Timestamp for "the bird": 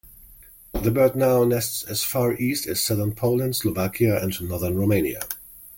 0.73-1.15